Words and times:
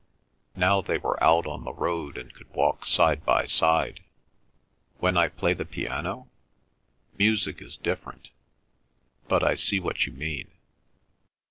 Now 0.55 0.81
they 0.81 0.97
were 0.97 1.23
out 1.23 1.45
on 1.45 1.63
the 1.63 1.73
road 1.75 2.17
and 2.17 2.33
could 2.33 2.49
walk 2.49 2.87
side 2.87 3.23
by 3.23 3.45
side. 3.45 3.99
"When 4.97 5.15
I 5.15 5.27
play 5.27 5.53
the 5.53 5.63
piano? 5.63 6.27
Music 7.19 7.61
is 7.61 7.77
different.... 7.77 8.31
But 9.27 9.43
I 9.43 9.53
see 9.53 9.79
what 9.79 10.07
you 10.07 10.13
mean." 10.13 10.49